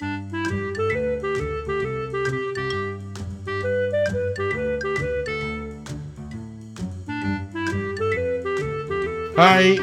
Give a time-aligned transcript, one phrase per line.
[0.00, 0.06] 嗨，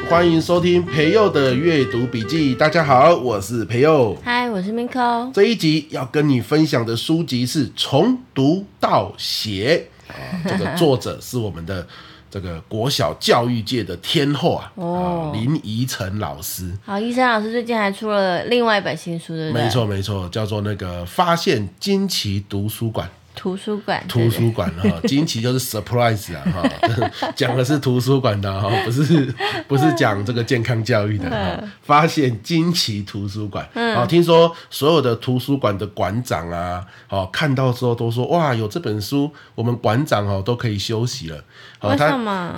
[0.08, 2.52] 欢迎收听培佑的阅读笔记。
[2.56, 4.16] 大家好，我是培佑。
[4.24, 5.30] 嗨，我是 Miko。
[5.32, 11.86] 这一集要跟你分享的书籍是《从读到写》啊，这个作者是我们的
[12.30, 16.70] 这个国小教育界的天后啊，哦，林怡晨老师。
[16.84, 19.64] 好，怡晨老师最近还出了另外一本新书，对不对？
[19.64, 23.06] 没错，没错，叫做那个《发现惊奇图书馆》。
[23.38, 29.32] 图书馆，图书馆哈， 惊奇就是 surprise 啊哈， 讲的是图书馆的哈， 不是
[29.68, 31.62] 不是讲这个健康教育的哈。
[31.82, 41.44] 发现惊奇图书馆，啊，听说所有的图书馆的馆长啊，哦，看到之后都说哇，有这本书，我们馆长哦都可以休息了。
[41.78, 42.08] 好，他？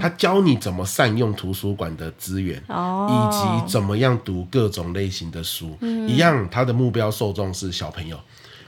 [0.00, 5.76] 他教你怎么善用图书馆的资源，哦，以及怎么样读各种类型的书，
[6.08, 8.18] 一样，他的目标受众是小朋友。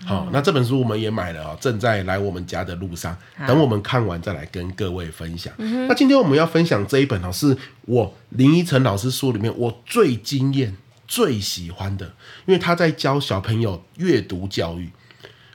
[0.05, 5.53] 好、哦，那这本书我们也买了哦，正在来我们家的路上，等我们看完再来跟各位分享。
[5.59, 12.07] 嗯、那今天我们要分享这一本哦，是我林依晨老师书里面我最惊艳、最喜欢的，
[12.47, 14.91] 因为他在教小朋友阅读教育，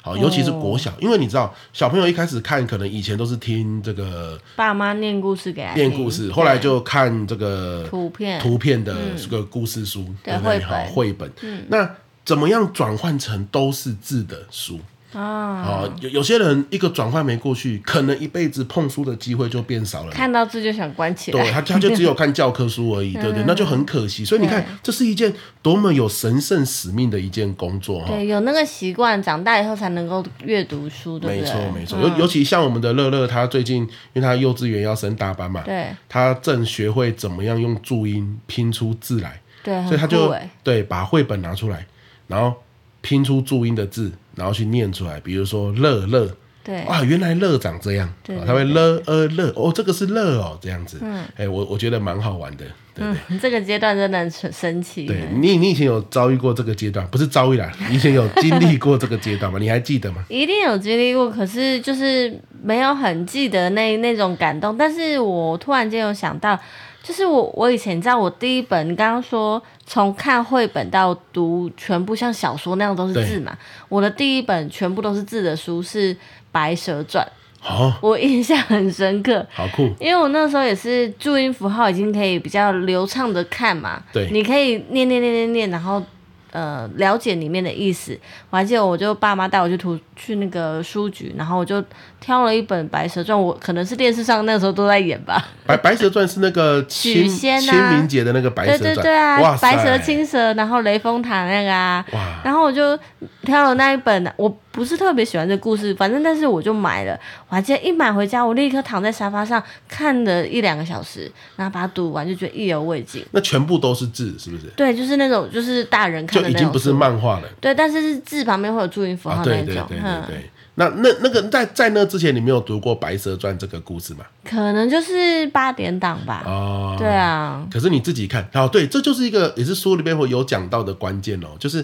[0.02, 8.40] 好，尤其是国小，哦、因为你知道小朋友一开始看，可能以前都是听这个爸妈念故事给他念故事，后来就看这个图片。
[8.40, 10.38] 图片的这个故事书，对？
[10.38, 11.90] 绘本，好绘本，嗯，那。
[12.28, 14.78] 怎么样转换成都是字的书
[15.14, 15.64] 啊？
[15.64, 20.12] 哦，有有些人一个转换没过去，可能一辈子碰书的机会就变少了。
[20.12, 23.46] 看到字就想关起来，对他他就 只有看教科书而已，对不对？
[23.48, 24.26] 那就很可惜。
[24.26, 28.08] 所以你看，这是一件多么有神圣使命的一件工作哈。
[28.10, 31.42] 对，有那个习惯，长大以后才能够阅读书，对不对？
[31.42, 32.00] 没错没错。
[32.02, 41.88] 尤尤其像我们的乐乐，他最近因为他幼稚园要升大班嘛，对，他正学会怎么样用注音拼出字来，对，所以他就对把绘本拿出来。
[42.28, 42.54] 然后
[43.02, 46.30] 拼出注音的字，然后去念出来，比如说“乐乐”，
[46.64, 53.18] 对，啊，原来“乐”长这样，对，他会“乐呃乐”，哦，这个是“乐”哦，这样子，嗯，哎，我我觉得蛮好玩的，对对？
[53.30, 55.06] 嗯， 这个阶段真的很神奇。
[55.06, 57.08] 对你，你以前有遭遇过这个阶段？
[57.08, 59.58] 不是遭遇啦，你 以前有经历过这个阶段吗？
[59.60, 60.26] 你还记得吗？
[60.28, 64.78] 一定有经历过，可是就是没有很记得那那种感动。
[64.78, 66.60] 但是我突然间有想到。
[67.04, 73.58] 就是我，我以前你知道，我第一本你刚刚说从看绘本到读全部像小说那样都是字嘛？
[73.88, 76.14] 我的第一本全部都是字的书是
[76.52, 77.26] 《白蛇传》，
[77.66, 86.04] 哦，我印象很深刻，好酷，因为我那时候也是注音符号已经可以比较流畅的看嘛，对，你可以念念念念念，然后。
[86.52, 88.18] 呃，了解里面的意思，
[88.50, 91.84] 我还记得，我就爸妈带我去图去那个书局，然后我就
[92.20, 95.46] 挑了一本《白蛇传》，我可能是电视上那个时候都在演吧。
[95.66, 97.54] 白白蛇传是那个 清清
[97.92, 102.20] 明节的那个白蛇传，对对对啊，哇白蛇青蛇，然后雷峰塔那个啊，哇。
[102.44, 102.98] 然后我就
[103.44, 113.26] 挑了那一本，我不是特别喜欢这故事，反正但是我就买了，我还记得一买回家，我立刻躺在沙发上看了一两个小时，然后把它读完，就觉得意犹未尽。
[113.32, 114.68] 那全部都是字，是不是？
[114.76, 116.44] 对，就是那种就是大人看。
[116.44, 119.66] 就已经不是漫画了，对，但是是字旁边会有注音符号那种。
[119.66, 120.50] 对对对对对。
[120.80, 124.20] 那那那个在在那之前，你没有读过《白蛇传》这个故事吗？
[124.46, 126.44] 可能就是八点档吧。
[126.46, 127.66] 哦，对啊。
[127.72, 131.84] 可是你自己看，哦，对，这就是一个也是书里面会有讲到的关键哦，就是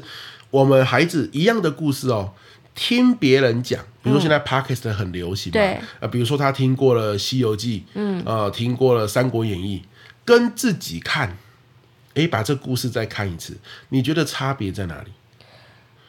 [0.51, 2.29] 我们孩子一样的故事哦，
[2.75, 9.81] 听别人讲，比如说现在 Podcast 很流行嘛，对，呃，比如说他听过了《西游记》，嗯，呃，听过了《三国演义》，
[10.25, 11.37] 跟自己看。
[12.15, 13.57] 诶，把这故事再看一次，
[13.89, 15.11] 你觉得差别在哪里？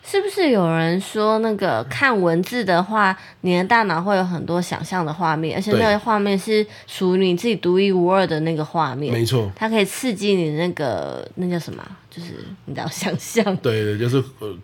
[0.05, 9.11] 是不是有人说那个看文字的话，你的大脑会有很多想象的画面，而且那个画面是属于你自己独一无二的那个画面？
[9.11, 11.83] 没错，它可以刺激你那个那叫什么？
[12.11, 13.43] 就是你知道想象？
[13.57, 14.55] 对对，就是呃。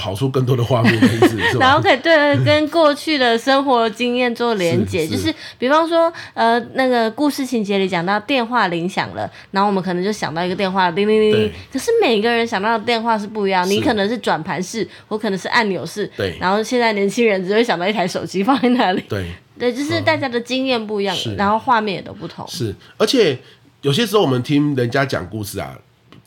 [0.00, 19.26] 跑出更多的画面的意思， 然后可以对跟过去的生活经验做连结，就是比方说，呃，那个故事情节里讲到电话铃响了，然后我们可能就想到一个电话叮铃铃铃，可是每个人想到的电话是不一样，你可能是转盘式，我可能是按钮式，对，然后现在年轻人只会想到一台手机放在那里，对，
[19.58, 23.38] 对，就是大家的经验不一样，然后画面也都不同，是，而且
[23.82, 25.76] 有些时候我们听人家讲故事啊，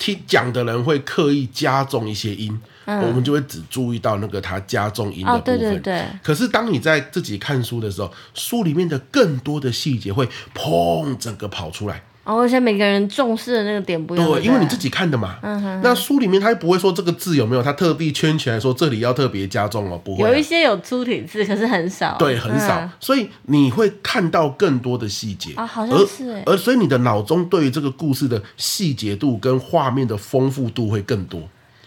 [0.04, 2.60] 听讲的人会刻意加重一些音。
[2.86, 5.56] 嗯、我们就会只注意到那个它加重音的部分。
[5.56, 6.06] 哦、对对对。
[6.22, 12.04] 可是当你在自己看书的时候，书里面的更多的细节会砰整个跑出来。
[12.24, 14.28] 哦，而且每个人重视的那个点不一样。
[14.28, 15.38] 对，因为你自己看的嘛。
[15.42, 15.82] 嗯哼。
[15.84, 20.30] 那书里面他又不会说这个字有没有，他特地圈起来说这里要特别加重哦，不会、啊。
[20.30, 22.16] 有一些有粗体字，可是很少。
[22.18, 22.80] 对，很少。
[22.80, 25.54] 嗯、所以你会看到更多的细节。
[25.56, 26.42] 啊、哦，好像是。
[26.46, 31.42] 而所以你的脑中对于这个故事的细节度跟画面的丰富度会更多。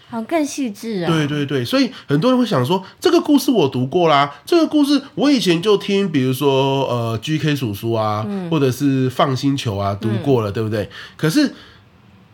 [0.09, 1.11] 好更细致啊。
[1.11, 10.89] 对对对，所以很多人会想说，这个故事我读过啦，这个故事我以前就听，比如说呃 GK 叔叔啊，嗯、或者是放星球啊读过了，嗯、对不对？
[11.15, 11.53] 可是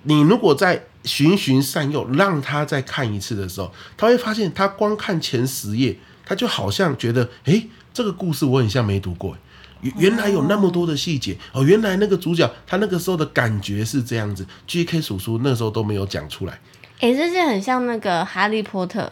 [0.03, 9.35] 你如果在循循善诱，让他再看一次的时候，他会发现，他光看前十页，他就好像觉得，诶，这个故事我很像没读过，
[9.97, 16.59] 原来有那么多的细节哦，原来那个主角他那个时候的感觉是这样子，GK 叔叔那时候都没有讲出来。
[16.99, 19.11] 诶，这是很像那个哈利波特，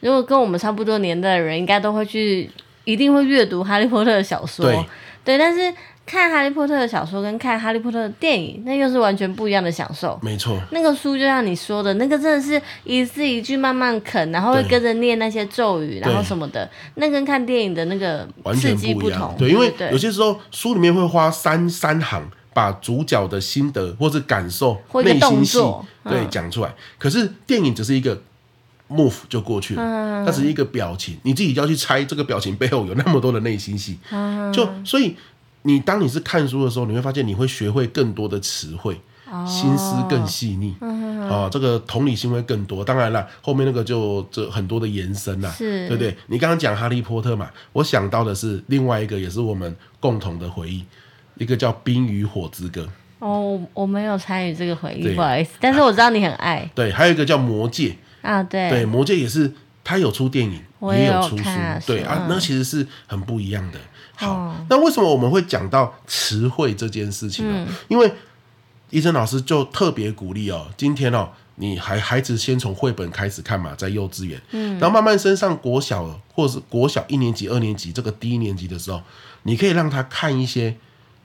[0.00, 2.50] 如果跟我们差不多年代的人，应该都会去，
[2.84, 4.84] 一定会阅读哈利波特的小说，对，
[5.24, 5.74] 对，但是。
[6.06, 10.20] 看《哈利波特》的小说跟看《哈利波特》的电影，那又是完全不一样的享受。
[10.22, 19.34] 没错，那个书就像你说的，那个真的是一字一句慢慢啃，然后会跟着念那些咒语，然后什么的，那跟看电影的那个刺激不同。
[19.38, 22.22] 对，因为有些时候书里面会花三三行
[22.54, 25.58] 把主角的心得或是感受、内心戏
[26.04, 28.22] 对讲出来，可是电影只是一个
[28.88, 33.98] move 就过去了，它只是一个表情，你自己就要去猜这个表情背后有那么多的内心戏，
[34.52, 35.14] 就所以。
[35.66, 40.76] 你当你是看书的时候，你会发现你会学会更多的词汇，哦、心思更细腻，
[41.26, 42.84] 啊、这个同理心会更多。
[42.84, 45.88] 当然了，后面那个就这很多的延伸啦，是。
[45.88, 46.14] 对不对？
[46.26, 50.84] 你刚刚讲哈利波特嘛，我想到的是另外一个，也是我们共同的回忆，
[51.36, 52.82] 一个叫《冰与火之歌》。
[53.18, 56.58] 哦，我没有参与这个回忆，不好意思，但是我知道你很爱。
[56.58, 57.96] 啊、对，还有一个叫《魔戒》
[58.28, 59.50] 啊，对，对，《魔戒》也是，
[59.82, 60.60] 他有出电影，
[60.92, 61.44] 也，也有出书，
[61.86, 63.78] 对啊，那其实是很不一样的。
[64.16, 67.66] 好，那为什么我们会讲到词汇这件事情呢？
[67.66, 68.12] 嗯、因为
[68.90, 79.00] 医生老师就特别鼓励哦，今天哦，你还孩子先从绘本开始看嘛，在幼稚园，嗯，然后慢慢升上国小或者是国小一年级、二年级这个低年级的时候，
[79.44, 80.76] 你可以让他看一些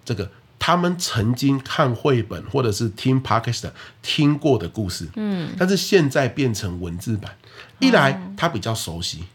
[0.04, 7.36] 这个他们曾经看绘本或者是听 Podcast 听过的故事，嗯，但是现在变成文字版，
[7.80, 9.25] 一来他比较熟悉。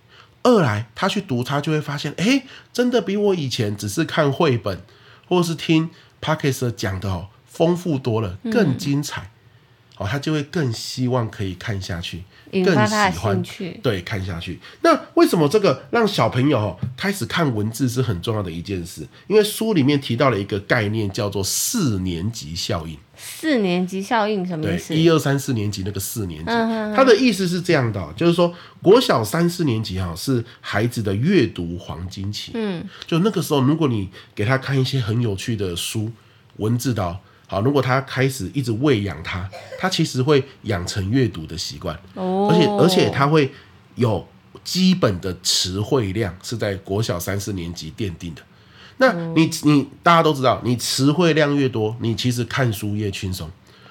[0.43, 4.83] 二来，他去读，他就会发现，哎，真的比我以前只是看绘本
[5.27, 5.89] 或者是听
[6.21, 9.31] Podcast 讲的哦，丰富多了，更精彩。
[9.99, 13.43] 嗯、哦，他就会更希望可以看下去，更喜欢
[13.83, 14.59] 对看下去。
[14.83, 19.07] 那为什么这个让小朋友哦开始看文字是很重要的一件事？
[19.27, 22.99] 因为书里面提到了一个概念，叫做四年级效应。
[23.17, 24.93] 四年级效应什么意思？
[24.93, 26.51] 一二三四年级那个四年级，
[26.97, 28.53] 他的意思是这样的，就是说
[28.83, 36.11] 国小三四年级哈是孩子的阅读黄金期，嗯，就那个时候，如果你给他看一些很有趣的书，
[36.57, 37.17] 文字的，
[37.55, 39.49] 好，如果他开始一直喂养他，
[39.79, 43.49] 他其实会养成阅读的习惯，哦，而且而且他会
[43.95, 44.27] 有
[44.65, 48.43] 基本的词汇量是在国小三四年级奠定的。
[48.97, 53.49] 那你你大家都知道，你词汇量越多，你其实看书越轻松。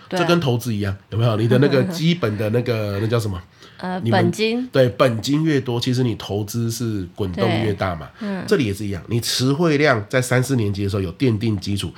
[0.09, 1.37] 这、啊、跟投资一样，有没有？
[1.37, 3.41] 你的那个基本的那个那叫什么？
[3.79, 4.67] 呃，本金。
[4.67, 8.09] 对，本金越多，其实你投资是滚动越大嘛。
[8.19, 8.43] 嗯。
[8.45, 11.91] 这里也是一样，你词汇量在三四年级的时候有奠定基础。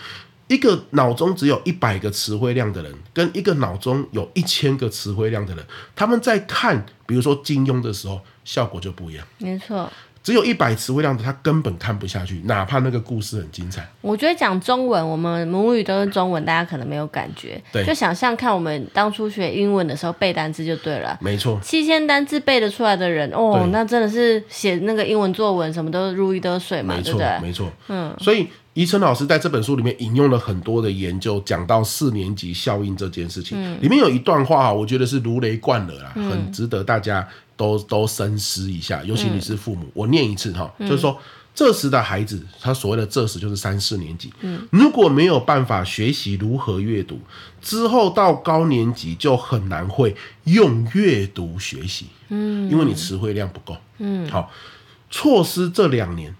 [0.47, 5.65] 一个脑中只有一百个词汇量的人，跟一个脑中有一千个词汇量的人，
[5.95, 9.25] 他们在看，比如说金庸的时候，效果就不一样。
[9.39, 9.92] 没错。
[10.21, 13.88] 只有一百词汇量的，他根本看不下去，哪怕那个故事很精彩。
[14.01, 17.62] 我觉得讲中文，我们母语都是中文，大家可能没有感觉。
[17.71, 21.15] 对，就想象看我们当初学英文的时候背单词就对了。
[21.21, 27.40] 没错，七千单字背得出来的人，哦，那真的是写那个英文作文什么都如鱼得水嘛，对不对？
[27.40, 28.47] 没错，嗯，所以。
[28.76, 33.58] 宜晨老师在这本书里面引用了很多的研究，讲到四年级效应这件事情。
[33.58, 39.02] 嗯、里面有一段话，我觉得是如雷贯耳啦，嗯、很值得大家都都深思一下。
[39.06, 41.18] 尤其你是父母，嗯、我念一次哈，嗯、就是说，
[41.56, 47.18] 这时的孩子，他所谓的这时就是三四年级，嗯、如果没有办法学习如何阅读，
[47.62, 50.14] 之后到高年级就很难会
[50.44, 54.52] 用阅读学习，嗯，因为你词汇量不够，嗯，好，
[55.10, 56.36] 错失这两年。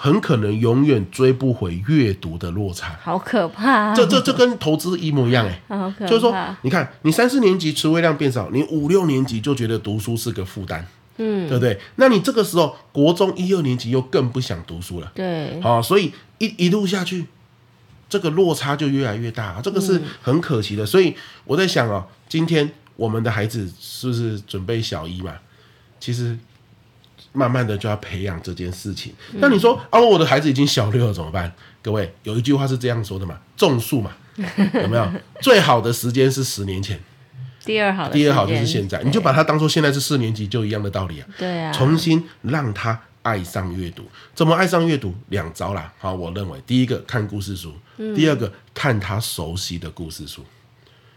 [0.00, 3.92] 很可能永远追不回阅读的落差，好可怕！
[3.92, 6.06] 这这这跟投资一模一样哎， 好可怕。
[6.06, 10.86] 就是说，你看，你三四年级词汇量变少，你五六年级就觉得读书是个负担，
[11.16, 11.80] 嗯，对不对？
[11.96, 17.26] 那你这个时候国中一二年级又更不想读书了，对，好，所以一一路下去，
[18.08, 20.86] 这个落差就越来越大，这个是很可惜的。
[20.86, 25.34] 所以我在想哦，今天我们的孩子是不是准备小一嘛？
[25.98, 26.38] 其实。
[27.38, 29.14] 慢慢的就要培养这件事情。
[29.34, 31.52] 那你说啊，我的孩子已经小六了怎么办？
[31.80, 34.10] 各位有一句话是这样说的嘛，种树嘛，
[34.82, 35.08] 有没有？
[35.40, 36.98] 最好的时间是十年前，
[37.64, 39.00] 第二好，第二好就是现在。
[39.04, 41.28] 你就把它当做现在是四年级就一样的道理啊。
[41.38, 41.72] 对啊。
[41.72, 44.02] 重新让他爱上阅读，
[44.34, 45.14] 怎么爱上阅读？
[45.28, 45.92] 两招啦。
[45.98, 50.44] 好，我认为第一个看故事书，嗯、第二个看他熟悉的故事书。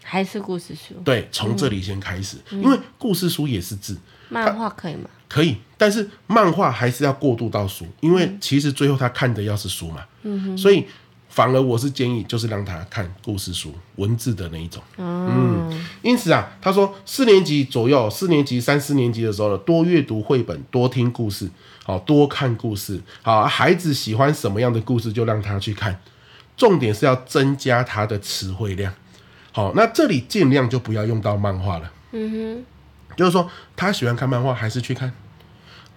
[0.04, 0.96] 还是故事书？
[1.06, 3.98] 对，从这里先开始，嗯、因为故事书也是字，
[4.30, 5.10] 漫画可以吗？
[5.30, 10.86] 可以，但是漫画还是要过渡到书，因为其实最后他看的要是书嘛，嗯哼，所以
[11.28, 21.50] 反而我是建议就是让他看故事书，文字的那一种，嗯，嗯，因此啊，他说四年级左右，四年级三四年级的时候呢，多阅读绘本，多听故事，
[21.84, 26.00] 好，多看故事，好，孩子喜欢什么样的故事就让他去看，
[26.56, 28.94] 重点是要增加他的词汇量，
[29.52, 32.66] 好，那这里尽量就不要用到漫画了，嗯哼。
[33.18, 33.46] 就是说，
[33.76, 35.12] 他喜欢看漫画，还是去看，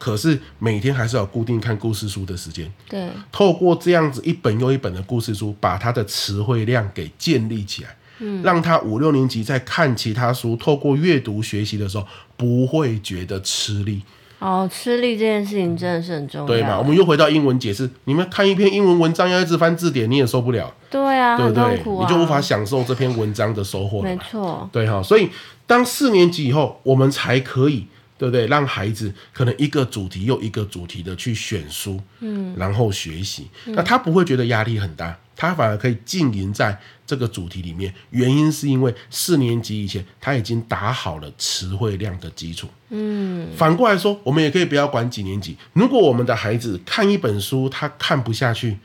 [0.05, 2.71] 可是每天还是要固定看故事书的时间。
[2.87, 12.07] 对，透过这样子一本又一本的故事书，把他的词汇量给建立起来，嗯，让他五六年级在看其他书，透过阅读学习的时候，
[12.37, 14.03] 不会觉得吃力。
[14.41, 16.79] 哦，吃力这件事情真的是很重要，对嘛？
[16.79, 20.71] 我们又回到英文解释，你们看一篇英文文章要一直翻字典，你也受不了。
[20.91, 21.65] 对啊，对不对？
[21.65, 21.71] 啊、
[22.03, 24.03] 你就无法享受这篇文章的收获。
[24.03, 25.03] 没错，对哈。
[25.03, 25.31] 所以
[25.67, 27.87] 当四年级以后，我们才可以，
[28.25, 28.47] 对不对？
[28.47, 35.15] 让孩子可能一个主题又一个主题的去选书，嗯，然后学习，那他不会觉得压力很大。
[35.37, 42.67] 他反而可以浸淫在这个主题里面，原因是因为四年级以前他已经打好了词汇量的基础。
[42.89, 45.55] 嗯，反过来说，我们也可以不要管几年级。
[45.75, 48.79] 如果我们的孩子看一本书，他看不下去，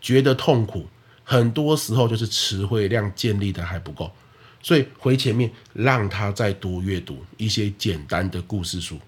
[0.00, 0.86] 觉得痛苦，
[1.24, 4.12] 很多时候就是词汇量建立的还不够，
[4.64, 8.98] 所以回前面让他再多阅读一些简单的故事书。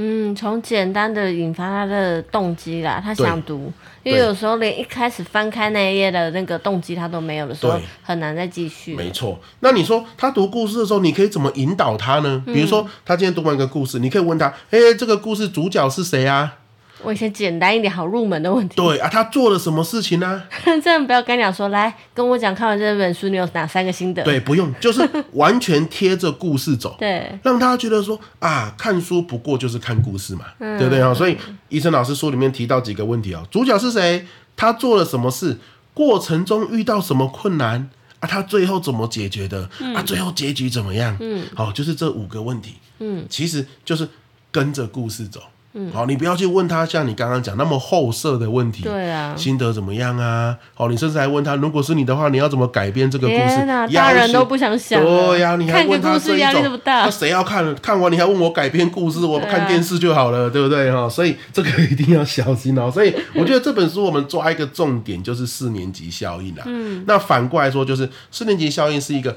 [0.00, 3.70] 嗯，从简单的引发他的动机啦，他想读，
[4.04, 8.94] 因为有时候连一开始翻开那一页的那个动机他都没有的时候，很难再继续。
[8.94, 12.40] 没错，那你说他读故事的时候，你可以怎么引导他呢？
[12.46, 16.57] 比如说他今天读完一个故事，你可以问他，哎、欸，这个故事主角是谁啊？
[17.04, 18.76] 问一些简单一点、好入门的问题。
[18.76, 20.42] 对啊，他做了什么事情呢？
[20.82, 24.22] 这样不要跟你讲说，来跟我讲，看完这本书你有哪三个心得？
[24.24, 26.96] 对，不用，就是完全贴着故事走。
[27.00, 31.12] 对，让他觉得说啊，看书不过就是看故事嘛，嗯、对不对啊？
[31.14, 31.36] 所以，
[31.68, 34.26] 医生老师书里面提到几个问题哦，主角是谁？
[34.56, 35.58] 他做了什么事？
[35.94, 37.90] 过程中遇到什么困难
[38.20, 38.26] 啊？
[38.28, 39.68] 他最后怎么解决的？
[39.80, 41.16] 嗯、啊，最后结局怎么样？
[41.20, 42.74] 嗯，好，就是这五个问题。
[43.00, 44.08] 嗯，其实就是
[44.50, 45.40] 跟着故事走。
[45.74, 50.56] 嗯，好，你不要去问他像你刚刚讲那么后设的问题，对啊，心得怎么样啊？
[50.74, 53.38] 好，你甚至还问他，如果是你的话，你要怎么改编这个故事？
[53.40, 55.04] 天哪，大人都不想想。
[55.04, 57.74] 对呀，你还问他这一种，那谁要看？
[57.76, 59.20] 看完你还问我改编故事？
[59.20, 60.90] 我看电视就好了，对不对？
[60.90, 62.90] 哈，所以这个一定要小心哦。
[62.90, 66.62] 所以我觉得这本书我们抓一个重点，就是四年级效应啦。
[66.66, 69.36] 嗯，那反过来说，就是四年级效应是一个。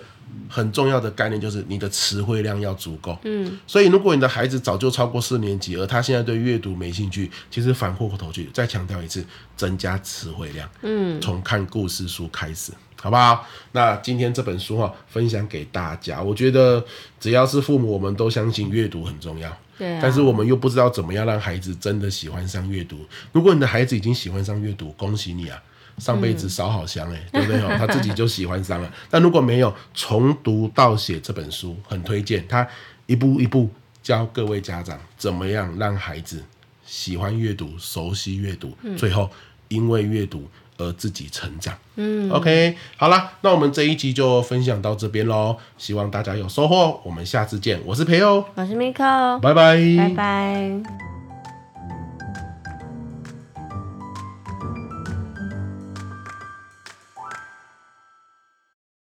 [0.50, 3.18] 很重要的概念就是你的词汇量要足够。
[3.24, 10.70] 嗯，所以如果你的孩子早就超过四年级，而他现在对阅读没兴趣，其实反过头去再强调一次，增加词汇量。
[10.82, 12.72] 嗯，从看故事书开始，
[13.02, 13.48] 好不好？
[13.72, 16.22] 那今天这本书哈，分享给大家。
[16.22, 16.84] 我觉得
[17.20, 19.56] 只要是父母，我们都相信阅读很重要。
[19.78, 20.00] 对啊。
[20.02, 22.98] 但是我们又不知道怎么样让孩子真的喜欢上阅读。
[23.32, 25.62] 如果你的孩子已经喜欢上阅读，恭喜你啊！
[26.02, 27.62] 上辈子烧好香哎、对不对？
[27.78, 28.92] 他自己就喜欢上了。
[29.10, 32.68] 但如果没有从读到写这本书，很推荐他
[33.06, 33.70] 一步一步
[34.02, 36.44] 教各位家长怎么样让孩子
[36.84, 39.30] 喜欢阅读、熟悉阅读，嗯、最后
[39.68, 41.78] 因为阅读而自己成长。
[41.98, 45.56] 嗯，OK，好啦，那我们这一集就分享到这边喽。
[45.78, 47.80] 希望大家有收获，我们下次见。
[47.86, 51.11] 我是培欧，我是 Miko，拜拜，拜拜。